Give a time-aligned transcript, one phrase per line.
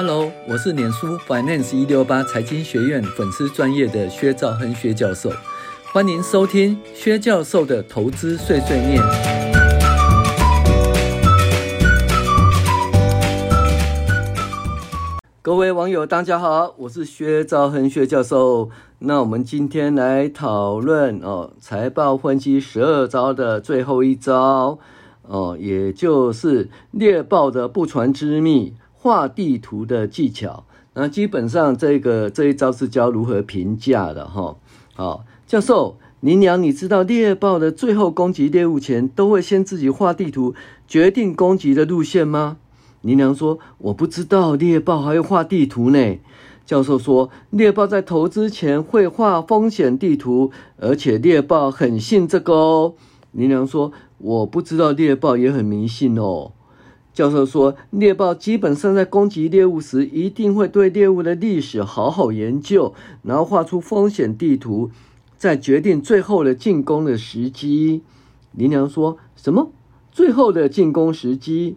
[0.00, 5.28] Hello，我是脸书 Finance 一六八财经学院粉丝专业的薛兆亨薛教授，
[5.92, 9.02] 欢迎收听薛教授的投资碎碎念。
[15.42, 18.70] 各位网友，大家好，我是薛兆亨薛教授。
[19.00, 24.78] 那我们今天来讨论哦，财报分析十二招的最后一招
[25.22, 28.74] 哦，也就是猎豹的不传之秘。
[29.00, 30.64] 画地图的技巧，
[30.94, 34.56] 那基本上这个这一招是教如何评价的哈。
[34.94, 40.54] 好，教授，您娘，你知道猎豹的最后攻击猎物前，都会先自己画地图，
[40.88, 42.56] 决定攻击的路线吗？
[43.02, 46.18] 您娘说，我不知道猎豹还会画地图呢。
[46.66, 52.94] 教授说，猎豹在投资前会画风险地图，而且猎豹很信这个哦。
[53.30, 56.50] 您娘说，我不知道猎豹也很迷信哦。
[57.18, 64.92] 教授说，猎豹基本上在攻击猎物时，一定会对猎物的历史好好研究，然后画出风险地图，
[65.36, 68.02] 再决定最后的进攻的时机。
[68.52, 69.72] 林良说什么？
[70.12, 71.74] 最后的进攻时机？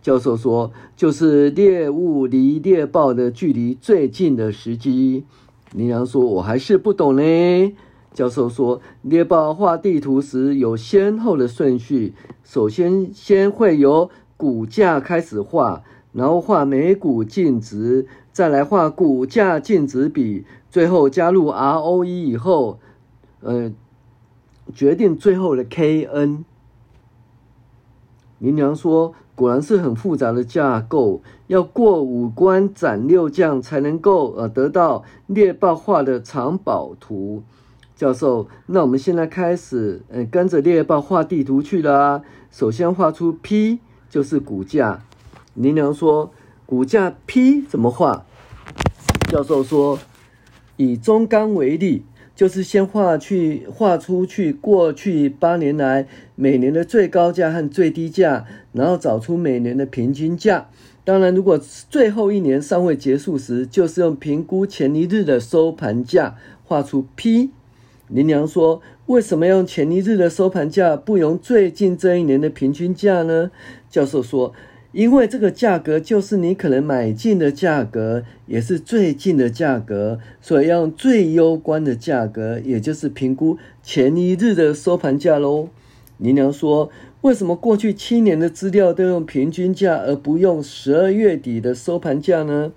[0.00, 5.24] 教授说，就是猎物离猎豹的距离最近的时机。
[5.74, 7.22] 林良说，我还是不懂呢。
[8.14, 14.10] 教授说，猎豹画地图时有先后的顺序，首先先会由
[14.40, 15.82] 股价开始画，
[16.14, 22.78] 然后画每股净值，再来画股价净值比，最后加入 ROE 以后，
[23.40, 23.70] 呃，
[24.72, 26.44] 决定最后的 KN。
[28.38, 37.42] 林娘说：“果然是很复杂的架构，要过五关斩六将才能够呃得到猎豹画的藏宝图。”
[37.94, 42.22] 教授，那我们现在开始，呃，跟着猎豹画地图去了。
[42.50, 43.80] 首先画出 P。
[44.10, 45.04] 就是股价，
[45.54, 46.32] 林娘说
[46.66, 48.26] 股价 P 怎么画？
[49.30, 49.98] 教授说，
[50.76, 52.02] 以中钢为例，
[52.34, 60.68] 就是先画去画出去过去八年来每年的最高价和最低价，然后找出每年的平均价。
[61.04, 67.50] 当然，如果最后一年尚未结束时，就是用评估前一日的收盘价画出 P。
[68.08, 73.50] 林娘说，为什么用前一日的收盘价，不用最近这一年的平均价呢？
[73.90, 74.52] 教授说
[74.94, 85.70] ：“因为这个价格就是你可能买进的价格，也是最近的价格，所以要用最优关的价格，也就是评估前一日的收盘价喽。”
[86.18, 86.88] 林娘说
[87.22, 92.70] ：“为什么过去七年的资料都用平均价，而不用十二月底的收盘价呢？”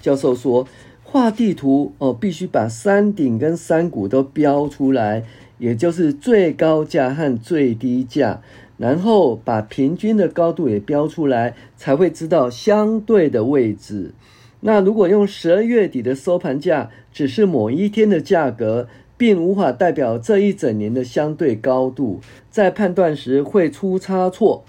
[0.00, 0.66] 教授说
[1.04, 5.24] ：“画地图哦，必须把山顶跟山谷都标出来，
[5.64, 8.42] 也就是最高价和最低价。”
[8.76, 14.12] 然后把平均的高度也标出来，才会知道相对的位置。
[14.60, 22.20] 那如果用十二月底的收盘价，只是某一天的价格，并无法代表这一整年的相对高度，
[22.50, 24.64] 在判断时会出差错。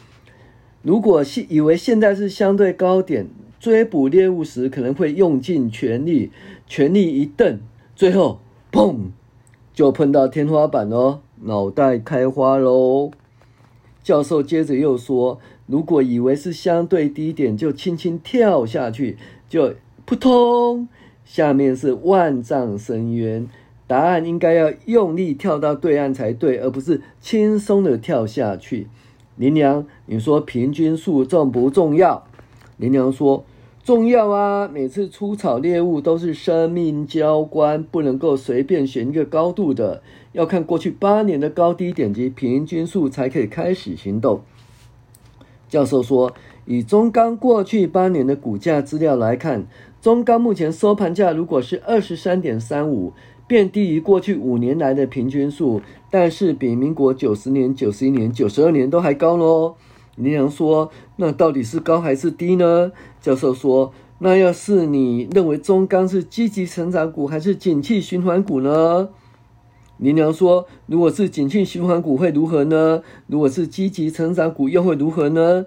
[0.83, 3.27] 如果是以为现在是相对高点，
[3.59, 6.31] 追捕猎物时可能会用尽全力，
[6.67, 7.59] 全力一蹬，
[7.95, 8.39] 最后
[8.71, 8.95] 砰，
[9.75, 13.11] 就碰到天花板哦，脑袋开花喽。
[14.01, 19.17] 教授接着又说：“如果以为是相对低点，就轻轻跳下去，
[19.49, 19.73] 就
[20.05, 20.87] 扑通，
[21.25, 23.47] 下面是万丈深渊。
[23.85, 28.87] 答案应该要用力跳到对岸才对，而不是轻松的跳下去。”
[29.35, 32.25] 林娘，你说平均数重不重要？
[32.77, 33.43] 林娘说
[33.85, 34.67] ：“重要啊！
[34.67, 40.01] 每次出草猎物都是生命交关，不能够随便选一个高度的。”
[40.33, 44.41] 要看过去八年的高低点及平均数才可以开始行动。
[45.69, 46.33] 教授说，
[46.65, 49.67] 以中钢过去八年的股价资料来看，
[50.01, 53.13] 中钢目前收盘价如果是二十三点三五，
[53.45, 55.79] 便低于过去五年来的平均数，
[56.09, 59.75] 但是比民国九十年、九十一年、九十二年都还高喽。
[60.15, 62.91] 林良说，那到底是高还是低呢？
[63.21, 69.09] 教授说，那要是你认为中钢是积极成长股还是景气循环股呢？
[69.97, 73.01] 林娘说：“如果是景气循环股会如何呢？
[73.27, 75.65] 如果是积极成长股又会如何呢？”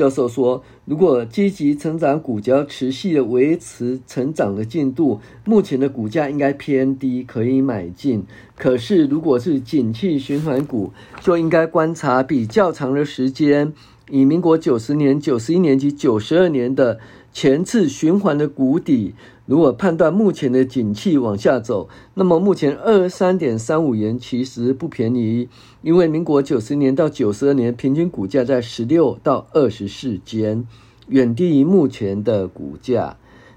[0.00, 8.24] 教授说：“如果积极成长股只要持续的维持成长的进度，目前的股价应该偏低，可以买进。
[8.56, 13.74] 可是如果是景气循环股，就应该观察比较长的时间，
[14.08, 16.98] 以民国九十年、九十一年及九十二年的
[17.30, 19.12] 前次循环的谷底。”
[19.50, 25.48] 如果判断目前的景气往下走，那么目前二十三点三五元其实不便宜，
[25.82, 30.68] 因为民国九十年到九十二年平均股价在十六到二十四间，
[31.08, 33.16] 远低于目前的股价。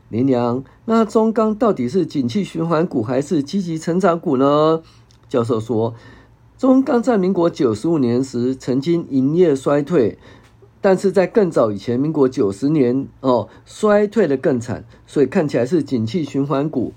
[0.09, 4.81] 林良，那中钢到底是景气循环股还是积极成长股呢？
[5.29, 5.93] 教授说，
[6.57, 10.17] 中钢在民国九十五年时曾经营业衰退，
[10.83, 16.91] 但是在更早以前，民国九十年哦，衰退得更惨，所以看起来是景气循环股。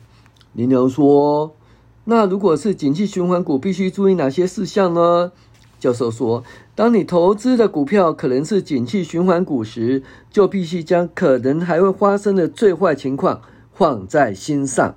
[0.54, 1.54] 林良说，
[2.02, 5.30] 那如果是景气循环股，必须注意哪些事项呢？
[5.78, 6.42] 教授说，
[6.74, 13.40] 当你投资的股票可能是景气循环股时，就必须将可能还会发生的最坏情况
[13.72, 14.96] 放在心上。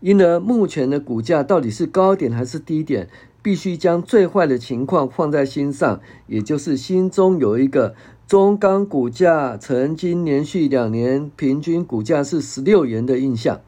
[0.00, 3.08] 因而，目前的股价到底是高点还是低点，
[3.42, 7.94] 必须将最坏的情况放在心上，也就是心中有一个
[8.26, 13.60] 中钢股价曾经连续两年平均股价是十六元的印象。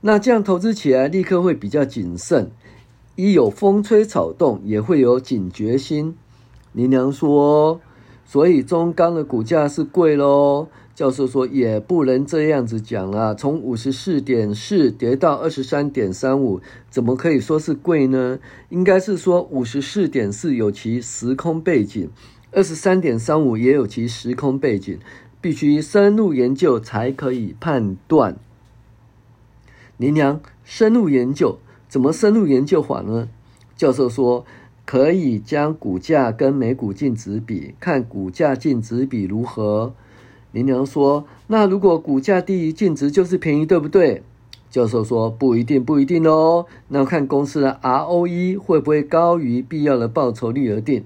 [0.00, 2.50] 那这样投资起来立刻会比较谨慎。
[3.16, 6.16] 一有风吹草动，也会有警觉心。
[6.72, 7.80] 林娘说
[8.24, 10.68] ：“所以中钢的股价是贵喽。”
[10.98, 16.60] 教授说：“也不能这样子讲啊，从五十四点四跌到二十三点三五，
[16.90, 18.40] 怎么可以说是贵呢？
[18.70, 22.10] 应该是说五十四点四有其时空背景，
[22.50, 24.98] 二十三点三五也有其时空背景，
[25.40, 28.36] 必须深入研究才可以判断。”
[29.98, 31.60] 林娘深入研究。
[31.88, 33.28] 怎么深入研究法呢？
[33.76, 34.44] 教授说，
[34.84, 39.94] 可以将股价跟每股净值比，看股价净值比如何。
[40.52, 44.22] 林良说，那如果股价低于净值就是便宜，对不对？
[44.70, 46.66] 教授说，不一定，不一定哦。
[46.88, 51.04] 那看公司的 ROE 会不会高于必要的报酬率而定。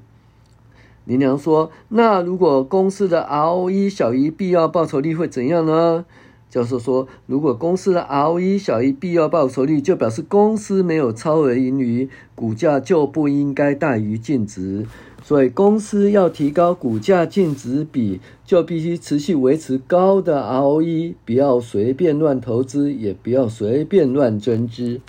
[1.05, 6.05] 林良说，那如果公司的 ROE 小于必要报酬率会怎样呢？
[6.51, 14.87] 教授说，如果公司的 ROE 小于必要报酬率，就表示公司没有超额盈余，股价就不应该大于净值。
[15.25, 25.01] 所以，公司要提高股价净值比，就必须持续维持高的 ROE，不要随便乱投资，也不要随便乱增资。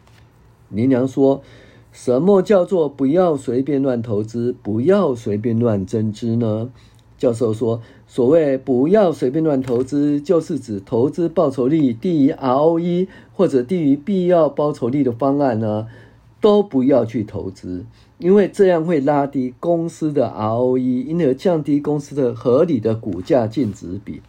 [0.69, 1.42] 林良说，
[1.92, 6.69] 什么叫做不要随便乱投资，不要随便乱增资呢？
[7.18, 15.88] 教授说：“所谓不要随便乱投资，就是指投资报酬率低于 ROE 或者低于必要报酬率的方案呢，
[16.44, 17.86] 都不要去投资，
[18.18, 24.22] 因为这样会拉低公司的 ROE，因而降低公司的合理的股价净值比。”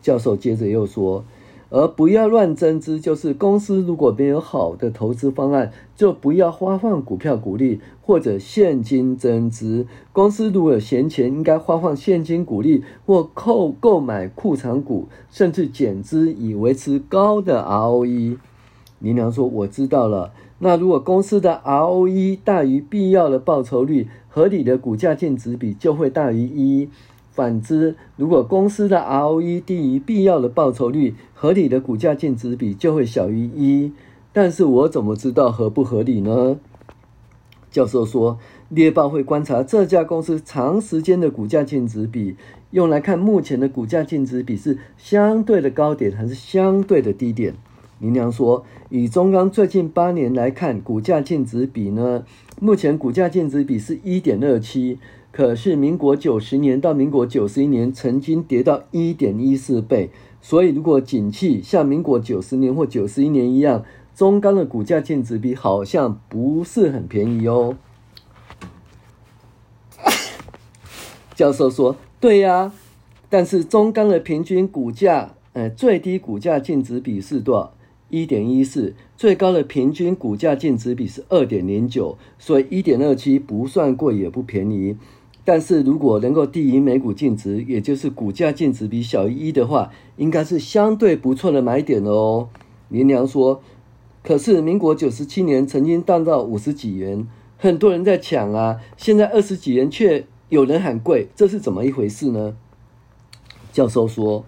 [0.00, 1.22] 教授接着又说。
[1.70, 9.86] 而不要乱增资，就是公司如果没有好的投资方案，就不要发放股票股利或者现金增资。
[10.14, 18.38] 公司如果有闲钱，应该发放现金股利或购购买库藏股，甚至减资以维持高的 ROE。
[19.00, 20.32] 林良说：“我知道了。
[20.58, 26.88] 那如果公司的 ROE 大于必要的报酬率，合理的股价净值比就会大于一。”
[27.30, 33.92] 反之，如果公司的 ROE 低于必要的报酬率，合理的股价净值比就会小于一。
[34.32, 36.58] 但是我怎么知道合不合理呢？
[37.70, 42.36] 教授说，猎豹会观察这家公司长时间的股价净值比，
[42.72, 47.54] 用来看目前的股价净值比是相对的高点还是相对的低点。
[48.00, 52.24] 林良说，以中钢最近八年来看，股价净值比呢，
[52.60, 54.98] 目前股价净值比是一点二七。
[55.30, 60.10] 可是，民国九十年到民国九十一年曾经跌到一点一四倍，
[60.40, 67.76] 所以如果景气像民国九十年或九十一年一样，中钢的股价净值比好像不是很便宜哦。
[71.36, 72.72] 教授说：“对呀、
[73.28, 77.74] 但是中钢的平均股价，呃，最低股价净值比是多少？
[78.10, 84.96] 一点一四，最高的平均股价净值比是二点零九，所以一点二七不算贵也不便宜。”
[85.44, 92.50] 但是如果能够低于每股净值，也就是股价净值比小于一的话，应该是相对不错的买点哦。
[92.90, 93.62] 林良说
[94.22, 102.54] ：“可是民国九十七年曾经荡到五十几元，很多人在抢啊，现在二十几元却有人喊贵，这是怎么一回事呢？”
[103.72, 104.44] 教授说：“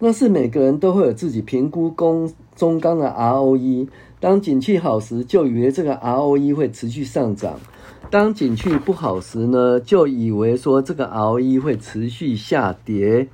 [0.00, 3.88] 那是每个人都会有自己评估中中钢的 ROE，
[4.20, 7.58] 当景气好时，就以为这个 ROE 会持续上涨。”
[8.10, 13.28] 当景气不好时呢，就以为说这个 ROE 会持续下跌。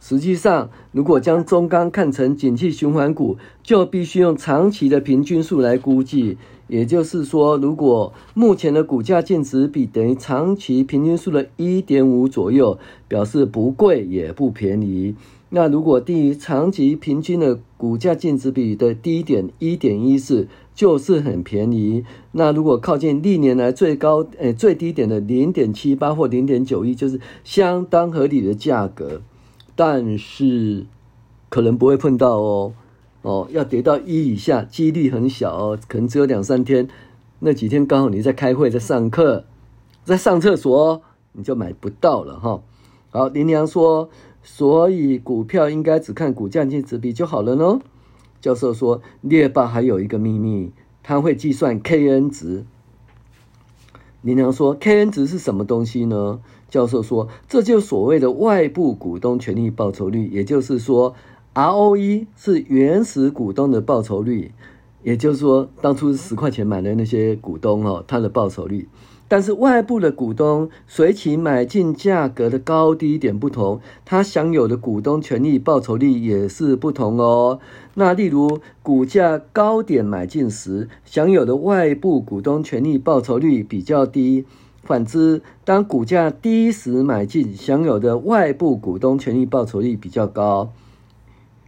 [0.00, 6.38] 实际上，如果将中钢看成景气循环股，就必须用长期的平均数来估计。
[6.66, 15.14] 也就是说，如果目前的股价净值比等于长期平均数的一点五左右，表示不贵也不便宜。
[15.56, 22.04] 那如果低于长期平均的股价净值比的低点一点一四，就是很便宜。
[22.32, 29.22] 那如果靠近历年来最高诶、最低点的零点七八或零点九一，就是相当合理的价格。
[29.74, 30.84] 但是
[31.48, 32.74] 可能不会碰到哦。
[33.22, 36.86] 哦，要跌到一以下，几率很小哦，可能只有两三天。
[37.38, 39.46] 那几天刚好你在开会，在上课，
[40.04, 41.00] 在上厕所，
[41.32, 42.60] 你就买不到了哈。
[43.08, 44.10] 好，林良说，
[44.48, 47.80] 所以股票应该只看股价净值比就好了呢。
[48.40, 50.70] 教授说，猎霸还有一个秘密，
[51.02, 52.64] 他会计算 KN 值。
[54.22, 61.16] 林良说：“KN 值是什么东西呢？”教授说：“这就是所谓的外部股东权益报酬率，也就是说
[61.52, 64.52] ，ROE 是原始股东的报酬率，
[65.02, 68.88] 也就是说，当初十块钱买的那些股东哦，他的报酬率。”
[69.28, 77.58] 但是外部的股东随其买进价格的高低点不同，他享有的股东权益报酬率也是不同哦。
[77.94, 84.44] 那例如股价高点买进时，享有的外部股东权益报酬率比较低；
[84.84, 90.70] 反之，当股价低时买进，享有的外部股东权益报酬率比较高。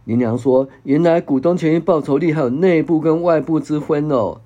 [0.05, 4.39] 林良说：“原来股东权益报酬率还有内部跟外部之分哦。”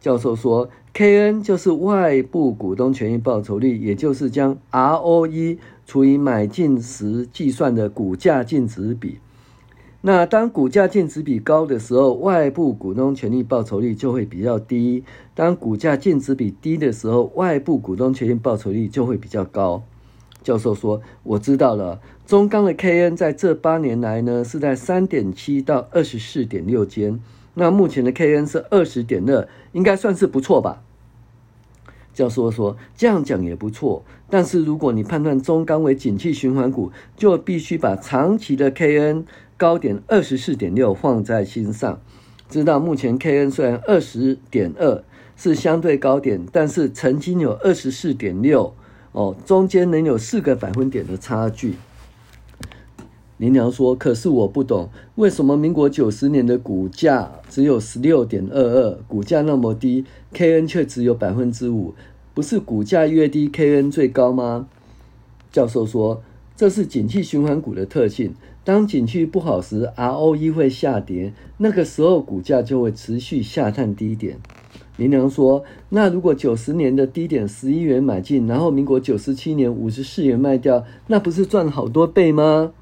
[0.00, 0.68] 教授说。
[0.94, 5.56] KN 就是外部股东权益报酬率，也就是将 ROE
[5.86, 9.18] 除以买进时计算的股价净值比。
[10.02, 15.02] 那当股价净值比高的时候，外部股东权益报酬率就会比较低；
[15.34, 19.82] 当股价净值比低的时候，外部股东权益报酬率就会比较高。
[20.42, 27.20] 教授说：“我知道了，中钢的 KN 在这八年来呢，是在三点七到二十四点六间。”
[27.60, 30.82] 那目前的 KN 是二十点二，应该算是不错吧？
[32.14, 39.24] 教授说，这样讲也不错，但是如果你判断中钢为景气循环股，就必须把长期的 KN
[39.58, 42.00] 高点二十四点六放在心上。
[42.48, 45.04] 知道目前 KN 虽然二十点二
[45.36, 48.74] 是相对高点，但是曾经有二十四点六
[49.12, 51.74] 哦，中间能有四个百分点的差距。
[53.40, 60.04] 林良说：“可是我不懂，为什么民国九十年的股价只有十六点二二，股价那么低
[60.34, 61.94] ，KN 却只有百分之五？
[62.34, 64.68] 不是股价越低，KN 最高吗？”
[65.50, 66.22] 教授说
[66.54, 68.34] ：“这是景气循环股的特性。
[68.62, 74.36] 当景气不好时，ROE 会下跌，那个时候股价就会持续下探低点。”
[74.98, 82.74] 林良说：“那如果九十年的低点十一元买进，然后民国九十七年五十四元卖掉，那不是赚好多倍吗？”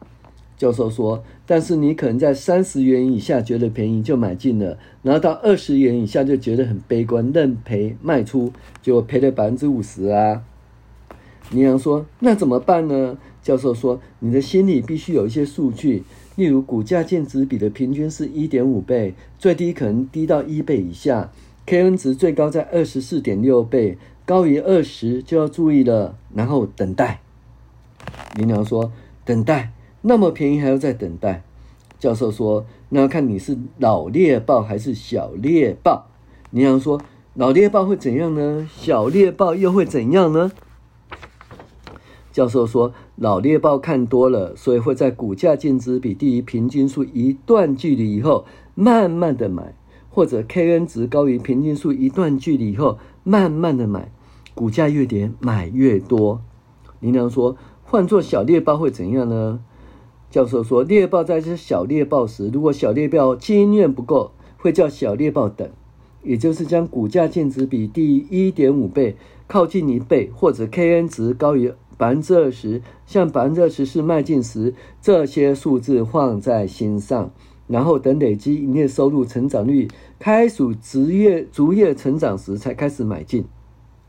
[0.58, 10.42] 教授说：“但是你可能在三十元以下觉得便宜就买进了，然后到二十元以下就觉得很悲观，认赔卖出，就赔了百分之五十啊。”
[11.52, 16.02] 林良说：“那怎么办呢？”教授说：“你的心里必须有一些数据，
[16.34, 21.30] 例如股价净值比的平均是一点五倍，最低可能低到一倍以下
[21.66, 23.96] ，KN 值最高在二十四点六倍，
[24.26, 27.20] 高于二十就要注意了，然后等待。”
[28.34, 28.92] 林良说
[29.24, 29.70] ：“等待。”
[30.02, 31.42] 那么便宜还要再等待？
[31.98, 36.06] 教授说：“那要看你是老猎豹还是小猎豹。”
[36.50, 37.00] 林良说
[37.34, 38.68] ：“老猎豹会怎样呢？
[38.76, 40.52] 小猎豹又会怎样呢？”
[42.30, 48.44] 教授说：“老猎豹看多了，所以会在股价净值比低于平均数一段距离以后
[48.76, 49.74] 慢慢的买，
[50.08, 54.12] 或者 KN 值高于平均数一段距离以后慢慢的买，
[54.54, 56.40] 股价越跌买越多。”
[57.00, 59.58] 林良说：“换做小猎豹会怎样呢？”
[60.30, 65.70] 教授说，猎豹在吃小猎豹时，如果小猎豹经验不够，会叫小猎豹等，
[66.22, 69.16] 也就是将股价净值比低一点五倍，
[69.46, 77.30] 靠近一倍，或者 KN 值高于百分之二十，向百分之二十四迈进时，这些数字放在心上，
[77.66, 83.46] 然后等累积营业收入成长率开始职业逐月成长时，才开始买进。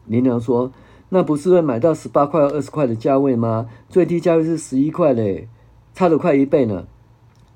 [0.06, 0.74] 林良说，
[1.08, 3.68] 那不是会买到十八块二十块的价位吗？
[3.88, 5.48] 最低价位是十一块嘞。
[6.00, 6.86] 差了快一倍呢。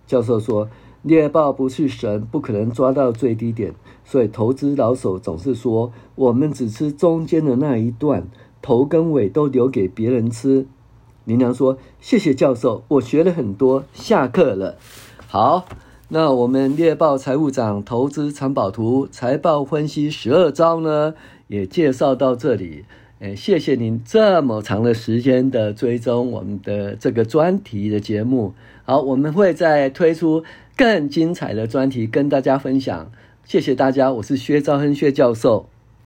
[0.06, 0.68] 教授说
[1.02, 3.74] ：“猎豹不是神，不可能抓到最低点，
[4.04, 8.28] 所以投资老手总是说，我们只吃中间的那一段，
[8.62, 10.68] 头跟尾都留给别人吃。”
[11.24, 14.76] 林良说：“谢谢教授，我学了很多。”下课了。
[15.26, 15.64] 好，
[16.10, 21.14] 那我们猎豹财务长投资藏宝图财报分析十二招呢，
[21.48, 22.84] 也介绍到这里。
[23.24, 28.54] 哎，谢谢您这么长的时间的追踪我们的这个专题的节目。
[28.84, 30.44] 好，我们会再推出
[30.76, 33.10] 更精彩的专题跟大家分享。
[33.46, 35.70] 谢谢大家，我是薛兆亨薛教授。